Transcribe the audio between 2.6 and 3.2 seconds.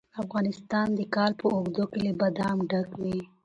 ډک وي.